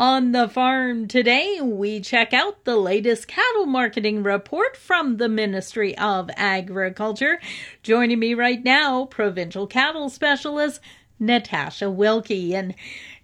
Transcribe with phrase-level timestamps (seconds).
[0.00, 5.94] On the farm today, we check out the latest cattle marketing report from the Ministry
[5.98, 7.38] of Agriculture.
[7.82, 10.80] Joining me right now, provincial cattle specialist
[11.18, 12.54] Natasha Wilkie.
[12.54, 12.74] And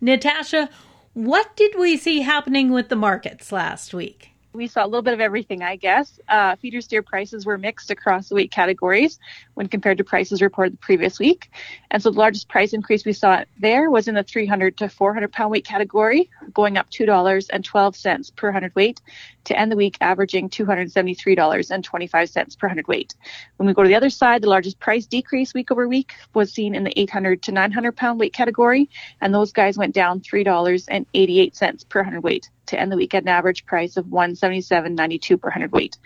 [0.03, 0.69] Natasha,
[1.15, 4.36] what did we see happening with the markets last week?
[4.57, 6.19] We saw a little bit of everything, I guess.
[6.29, 9.19] Uh, feeder steer prices were mixed across the weight categories
[9.55, 11.51] when compared to prices reported the previous week.
[11.91, 15.33] And so the largest price increase we saw there was in the 300 to 400
[15.33, 19.01] pound weight category, going up $2.12 per hundred weight
[19.45, 23.15] to end the week averaging $273.25 per hundred weight.
[23.59, 26.53] When we go to the other side, the largest price decrease week over week was
[26.53, 28.89] seen in the 800 to 900 pound weight category,
[29.21, 33.67] and those guys went down $3.88 per hundredweight to end the week at an average
[33.67, 35.99] price of 177.92 per hundredweight.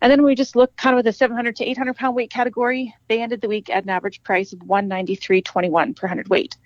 [0.00, 2.94] And then we just look kind of at the 700 to 800 pound weight category.
[3.08, 6.56] They ended the week at an average price of 193.21 per hundredweight.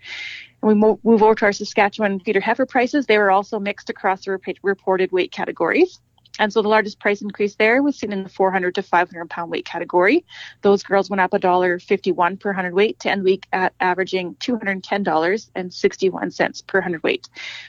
[0.63, 3.07] And we move, move over to our Saskatchewan feeder heifer prices.
[3.07, 6.01] They were also mixed across the reported weight categories.
[6.39, 9.51] And so the largest price increase there was seen in the 400 to 500 pound
[9.51, 10.27] weight category.
[10.63, 13.73] Those girls went up a dollar 51 per hundred weight to end the week at
[13.81, 17.29] averaging $210.61 per hundred weight.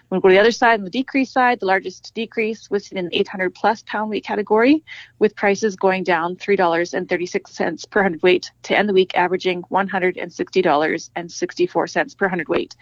[0.09, 2.85] When we go to the other side, on the decrease side, the largest decrease was
[2.85, 4.83] seen in the 800 plus pound weight category,
[5.19, 12.27] with prices going down $3.36 per hundred weight to end the week averaging $160.64 per
[12.27, 12.75] hundred weight.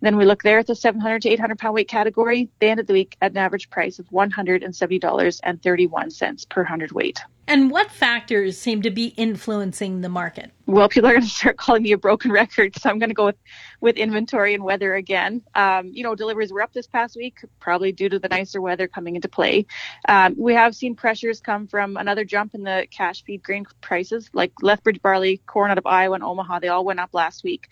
[0.00, 2.48] Then we look there at the 700 to 800 pound weight category.
[2.58, 7.20] They ended the week at an average price of $170.31 per hundredweight.
[7.50, 10.52] And what factors seem to be influencing the market?
[10.66, 13.14] Well, people are going to start calling me a broken record, so I'm going to
[13.14, 13.36] go with,
[13.80, 15.42] with inventory and weather again.
[15.56, 18.86] Um, you know, deliveries were up this past week, probably due to the nicer weather
[18.86, 19.66] coming into play.
[20.08, 24.30] Um, we have seen pressures come from another jump in the cash feed grain prices,
[24.32, 26.60] like Lethbridge barley, corn out of Iowa and Omaha.
[26.60, 27.66] They all went up last week.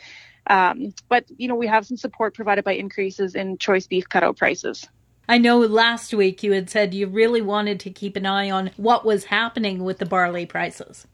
[0.48, 4.36] Um, but, you know, we have some support provided by increases in choice beef cutout
[4.36, 4.86] prices.
[5.28, 8.70] I know last week you had said you really wanted to keep an eye on
[8.76, 11.06] what was happening with the barley prices.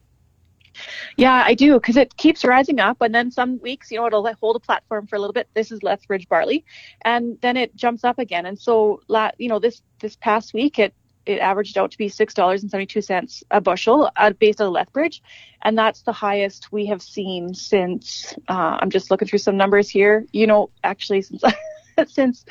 [1.17, 4.29] Yeah, I do because it keeps rising up, and then some weeks, you know, it'll
[4.35, 5.49] hold a platform for a little bit.
[5.55, 6.65] This is Lethbridge barley,
[7.03, 8.47] and then it jumps up again.
[8.47, 9.01] And so,
[9.39, 10.95] you know, this this past week, it
[11.27, 14.61] it averaged out to be six dollars and seventy two cents a bushel uh, based
[14.61, 15.23] on Lethbridge,
[15.63, 18.35] and that's the highest we have seen since.
[18.49, 20.27] Uh, I'm just looking through some numbers here.
[20.33, 21.43] You know, actually since
[22.07, 22.45] since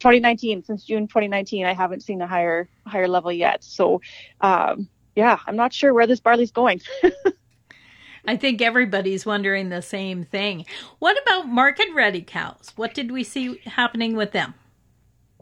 [0.00, 3.64] 2019, since June 2019, I haven't seen a higher higher level yet.
[3.64, 4.00] So,
[4.40, 6.80] um, yeah, I'm not sure where this barley's going.
[8.24, 10.64] I think everybody's wondering the same thing.
[11.00, 12.72] What about market ready cows?
[12.76, 14.54] What did we see happening with them?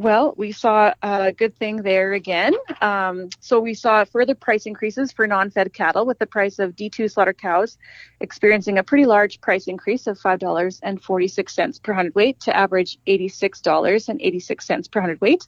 [0.01, 2.55] Well, we saw a good thing there again.
[2.81, 7.13] Um, so we saw further price increases for non-fed cattle with the price of D2
[7.13, 7.77] slaughter cows
[8.21, 15.47] experiencing a pretty large price increase of $5.46 per hundredweight to average $86.86 per hundredweight.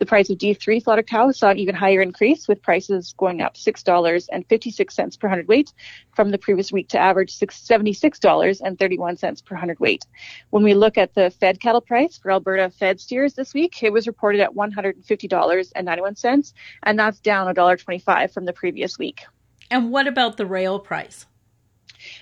[0.00, 3.54] The price of D3 slaughter cows saw an even higher increase with prices going up
[3.54, 5.72] $6.56 per hundredweight
[6.14, 10.04] from the previous week to average $76.31 per hundredweight.
[10.50, 13.93] When we look at the fed cattle price for Alberta fed steers this week, it
[13.94, 19.24] was reported at $150.91, and that's down $1.25 from the previous week.
[19.70, 21.24] And what about the rail price?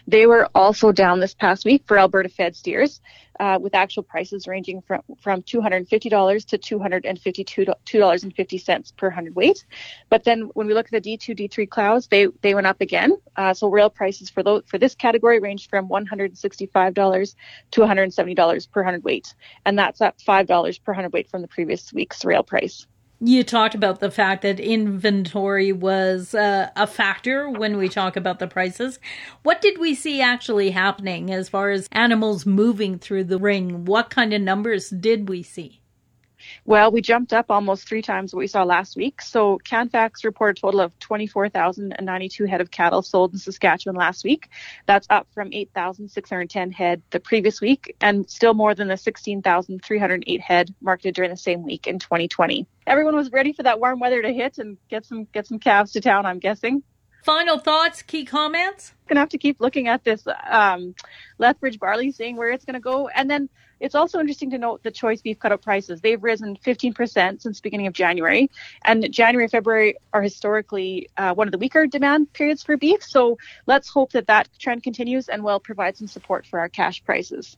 [0.06, 3.00] They were also down this past week for Alberta fed steers,
[3.40, 9.64] uh, with actual prices ranging from, from $250 to $252.50 per hundredweight.
[10.08, 13.16] But then when we look at the D2, D3 clouds, they, they went up again.
[13.36, 17.34] Uh, so rail prices for those, for this category ranged from $165
[17.72, 19.34] to $170 per hundredweight.
[19.64, 22.86] And that's up $5 per hundredweight from the previous week's rail price.
[23.24, 28.40] You talked about the fact that inventory was uh, a factor when we talk about
[28.40, 28.98] the prices.
[29.44, 33.84] What did we see actually happening as far as animals moving through the ring?
[33.84, 35.81] What kind of numbers did we see?
[36.64, 39.20] Well, we jumped up almost three times what we saw last week.
[39.20, 44.48] So Canfax reported a total of 24,092 head of cattle sold in Saskatchewan last week.
[44.86, 50.72] That's up from 8,610 head the previous week and still more than the 16,308 head
[50.80, 52.66] marketed during the same week in 2020.
[52.86, 55.92] Everyone was ready for that warm weather to hit and get some get some calves
[55.92, 56.84] to town, I'm guessing.
[57.22, 58.92] Final thoughts, key comments?
[59.06, 60.94] Gonna have to keep looking at this um,
[61.38, 63.48] Lethbridge barley, seeing where it's gonna go, and then
[63.78, 66.00] it's also interesting to note the choice beef cutout prices.
[66.00, 68.50] They've risen 15% since the beginning of January,
[68.84, 73.04] and January, February are historically uh, one of the weaker demand periods for beef.
[73.04, 77.04] So let's hope that that trend continues and will provide some support for our cash
[77.04, 77.56] prices.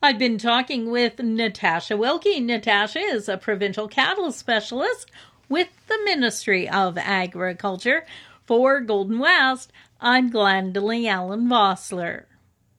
[0.00, 2.38] I've been talking with Natasha Wilkie.
[2.38, 5.10] Natasha is a provincial cattle specialist
[5.48, 8.04] with the Ministry of Agriculture.
[8.46, 12.26] For Golden West, I'm Glendalee Allen Vossler.